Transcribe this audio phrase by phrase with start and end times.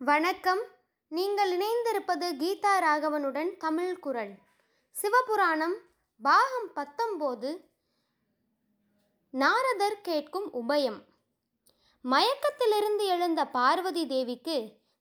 [0.00, 0.60] வணக்கம்.
[1.08, 4.32] நீங்கள் இணைந்திருப்பது கீதா ராகவனுடன் தமிழ் குரல்.
[4.94, 5.76] சிவபுராணம்
[6.20, 7.50] பாகம் பத்தொம்போது.
[9.30, 10.98] நாரதர் கேட்கும் உபயம்.
[12.04, 14.56] மயக்கத்திலிருந்து எழுந்த பார்வதி தேவிக்கு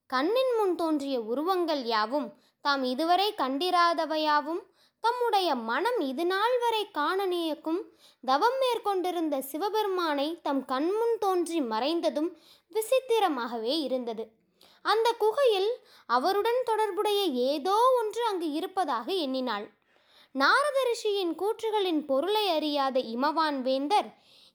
[0.06, 4.64] கண்ணின் முன் தோன்றிய உருவங்கள் யாவும் தாம் இதுவரை கண்டிராதவையாவும்
[5.00, 7.82] தம்முடைய மனம் இதுநாள் வரை காண நியக்கும்
[8.22, 12.32] தவம் மேற்கொண்டிருந்த சிவபெருமானை தம் கண்முன் தோன்றி மறைந்ததும்
[12.72, 14.44] விசித்திரமாகவே இருந்தது.
[14.86, 15.70] அந்த குகையில்
[16.10, 17.22] அவருடன் தொடர்புடைய
[17.52, 19.66] ஏதோ ஒன்று அங்கு இருப்பதாக எண்ணினாள்.
[20.36, 24.10] நாரத ரிஷியின் கூற்றுகளின் பொருளை அறியாத இமவான் வேந்தர்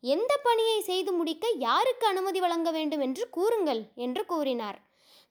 [0.05, 4.79] எந்த பணியை செய்து முடிக்க யாருக்கு அனுமதி வழங்க வேண்டும் என்று கூறுங்கள் என்று கூறினார்.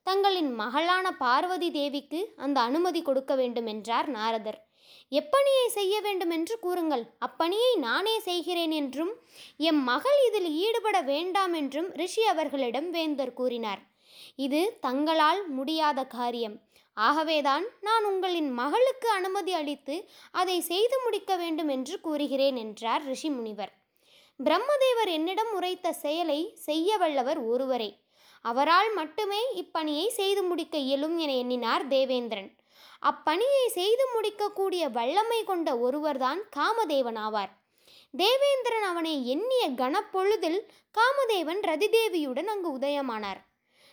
[0.07, 4.59] தங்களின் மகளான பார்வதி தேவிக்கு அந்த அனுமதி கொடுக்க வேண்டும் என்றார் நாரதர்.
[5.11, 9.13] எப்பணியை செய்ய வேண்டும் என்று கூறுங்கள் அப்பணியை நானே செய்கிறேன் என்றும்
[9.69, 13.81] எம் மகள் இதில் ஈடுபட வேண்டாம் என்றும் ரிஷி அவர்களிடம் வேந்தர் கூறினார்.
[14.35, 16.57] இது தங்களால் முடியாத காரியம்.
[16.93, 23.71] ஆகவேதான் நான் உங்களின் மகளுக்கு அனுமதி அளித்து அதை செய்து முடிக்க வேண்டும் என்று கூறுகிறேன் என்றார் ரிஷி முனிவர்.
[24.39, 27.99] பிரம்மதேவர் என்னிடம் உரைத்த செயலை செய்ய வல்லவர் ஒருவரே.
[28.41, 32.49] அவரால் மட்டுமே இப்பணியை செய்து முடிக்க இயலும் என எண்ணினார் தேவேந்திரன்.
[33.05, 37.51] அப்பணியை செய்து முடிக்கக்கூடிய வல்லமை கொண்ட ஒருவர்தான் காமதேவன் ஆவார்.
[38.11, 40.59] தேவேந்திரன் அவனை எண்ணிய கனப்பொழுதில்
[40.97, 43.39] காமதேவன் ரதிதேவியுடன் அங்கு உதயமானார்.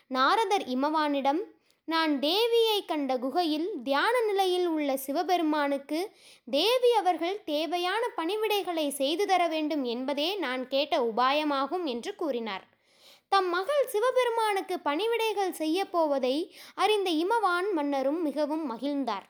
[0.09, 1.41] நாரதர் இமவானிடம்
[1.85, 6.11] நான் தேவியை கண்ட குகையில் தியான நிலையில் உள்ள சிவபெருமானுக்கு
[6.45, 12.67] தேவி அவர்கள் தேவையான பணிவிடைகளை செய்து தர வேண்டும் என்பதே நான் கேட்ட உபாயமாகும் என்று கூறினார்.
[13.29, 19.27] தம் மகள் சிவபெருமானுக்கு பணிவிடைகள் செய்யப்போவதை அறிந்த இமவான் மன்னரும் மிகவும் மகிழ்ந்தார்.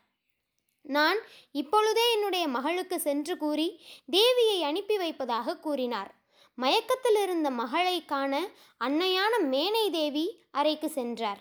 [0.83, 1.19] நான்
[1.51, 3.81] இப்பொழுதே என்னுடைய மகளுக்கு சென்று கூறி
[4.13, 6.16] தேவியை அனுப்பி வைப்பதாக கூறினார்.
[6.59, 8.49] மயக்கத்தில் இருந்த மகளை காண
[8.85, 11.41] அன்னையான மேனை தேவி அறைக்கு சென்றார்.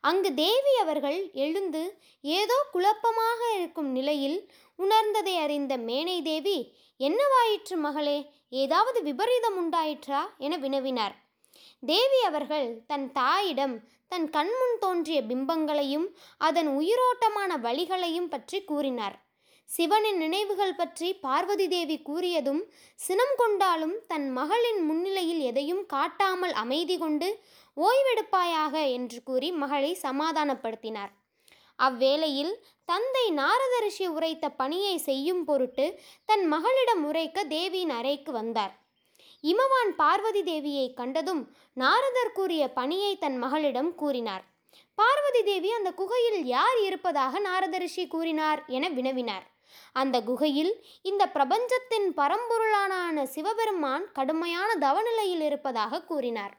[0.00, 1.82] அங்கு தேவி அவர்கள் எழுந்து
[2.20, 4.38] ஏதோ குழப்பமாக இருக்கும் நிலையில்
[4.78, 6.58] உணர்ந்ததை அறிந்த மேனை தேவி
[7.00, 10.20] என்னவாயிற்று மகளே ஏதாவது விபரீதம் உண்டாயிற்றா?
[10.38, 11.14] என வினவினார்.
[11.86, 16.06] தேவி அவர்கள் தன் தாயிடம் தன் கண்முன் தோன்றிய பிம்பங்களையும்
[16.38, 19.16] அதன் உயிரோட்டமான வழிகளையும் பற்றி கூறினார்.
[19.74, 22.60] சிவனின் நினைவுகள் பற்றி பார்வதி தேவி கூறியதும்
[22.98, 27.28] சினம் கொண்டாலும் தன் மகளின் முன்னிலையில் எதையும் காட்டாமல் அமைதி கொண்டு
[27.76, 31.12] ஓய்வெடுப்பாயாக என்று கூறி மகளை சமாதானப்படுத்தினார்.
[31.78, 32.52] அவ்வேளையில்
[32.88, 35.86] தந்தை நாரத ரிஷி உரைத்த பணியை செய்யும் பொருட்டு
[36.28, 38.74] தன் மகளிடம் உரைக்க தேவியின் அறைக்கு வந்தார்.
[39.44, 41.42] இமவான் பார்வதி தேவியை கண்டதும்
[41.82, 44.44] நாரதர் கூறிய பணியை தன் மகளிடம் கூறினார்.
[44.98, 49.46] பார்வதி தேவி அந்த குகையில் யார் இருப்பதாக நாரத ரிஷி கூறினார் என வினவினார்.
[49.92, 50.72] அந்த குகையில்
[51.10, 56.54] இந்த பிரபஞ்சத்தின் பரம்பொருளான சிவபெருமான் கடுமையான தவநிலையில் இருப்பதாக கூறினார்.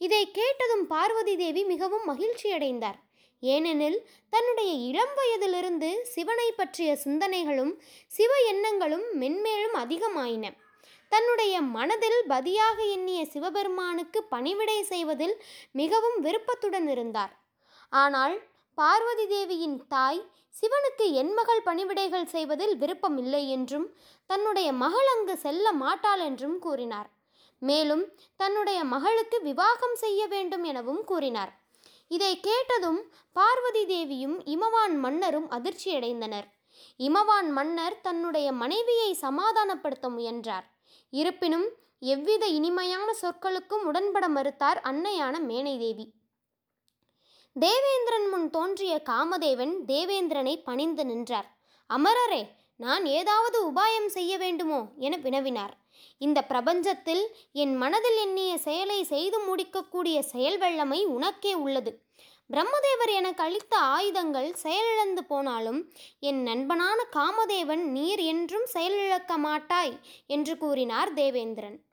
[0.00, 3.00] இதை கேட்டதும் பார்வதி தேவி மிகவும் மகிழ்ச்சியடைந்தார்
[3.42, 3.98] ஏனெனில்
[4.32, 7.72] தன்னுடைய இளம் வயதிலிருந்து சிவனை பற்றிய சிந்தனைகளும்
[8.10, 10.44] சிவ எண்ணங்களும் மென்மேலும் அதிகமாயின.
[11.12, 15.34] தன்னுடைய மனதில் பதியாக எண்ணிய சிவபெருமானுக்கு பணிவிடை செய்வதில்
[15.80, 17.32] மிகவும் விருப்பத்துடன் இருந்தார்.
[17.92, 18.34] ஆனால்
[18.78, 20.18] பார்வதி தேவியின் தாய்
[20.54, 23.86] சிவனுக்கு என் மகள் பணிவிடைகள் செய்வதில் விருப்பமில்லை என்றும்
[24.30, 27.08] தன்னுடைய மகள் அங்கு செல்ல மாட்டாள் என்றும் கூறினார்.
[27.62, 28.04] மேலும்
[28.36, 31.52] தன்னுடைய மகளுக்கு விவாகம் செய்ய வேண்டும் எனவும் கூறினார்.
[32.08, 33.00] இதை கேட்டதும்
[33.32, 36.46] பார்வதி தேவியும் இமவான் மன்னரும் அதிர்ச்சியடைந்தனர்.
[37.00, 40.66] இமவான் மன்னர் தன்னுடைய மனைவியை சமாதானப்படுத்த முயன்றார்.
[41.12, 41.66] இருப்பினும்
[41.98, 46.06] எவ்வித இனிமையான சொற்களுக்கும் உடன்பட மறுத்தார் அன்னையான மேனைதேவி.
[47.58, 51.56] தேவேந்திரன் முன் தோன்றிய காமதேவன் தேவேந்திரனை பணிந்து நின்றார்.
[51.90, 54.84] அமரரே நான் ஏதாவது உபாயம் செய்ய வேண்டுமோ?
[54.98, 55.70] என வினவினார்.
[56.18, 57.22] இந்த பிரபஞ்சத்தில்
[57.52, 62.04] என் மனதில் எண்ணிய செயலை செய்து முடிக்கக்கூடிய செயல் வெள்ளமை உனக்கே உள்ளது.
[62.50, 71.12] பிரம்மதேவர் எனக்கு அளித்த ஆயுதங்கள் செயலிழந்து போனாலும் என் நண்பனான காமதேவன் நீர் என்றும் செயலிழக்க மாட்டாய் என்று கூறினார்
[71.12, 71.85] தேவேந்திரன்.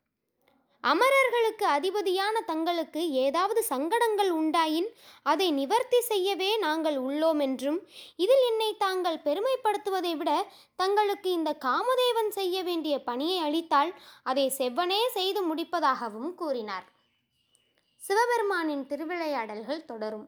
[0.83, 4.89] அமரர்களுக்கு அதிபதியான தங்களுக்கு ஏதாவது சங்கடங்கள் உண்டாயின்
[5.23, 7.79] அதை நிவர்த்தி செய்யவே நாங்கள் உள்ளோம் என்றும்
[8.15, 10.31] இதில் என்னை தாங்கள் பெருமைப்படுத்துவதை விட
[10.75, 13.93] தங்களுக்கு இந்த காமதேவன் செய்ய வேண்டிய பணியை அளித்தால்
[14.23, 16.85] அதை செவ்வனே செய்து முடிப்பதாகவும் கூறினார்.
[18.01, 20.27] சிவபெருமானின் திருவிளையாடல்கள் தொடரும்.